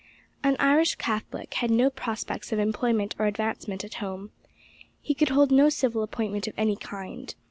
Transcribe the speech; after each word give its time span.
An 0.41 0.55
Irish 0.59 0.95
Catholic 0.95 1.53
had 1.53 1.69
no 1.69 1.91
prospects 1.91 2.51
of 2.51 2.57
employment 2.57 3.15
or 3.19 3.27
advancement 3.27 3.83
at 3.83 3.93
home. 4.01 4.31
He 4.99 5.13
could 5.13 5.29
hold 5.29 5.51
no 5.51 5.69
civil 5.69 6.01
appointment 6.01 6.47
of 6.47 6.55
any 6.57 6.75
kind. 6.75 7.35